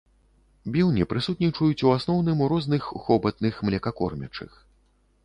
[0.77, 4.51] Біўні прысутнічаюць у асноўным у розных хобатных млекакормячых.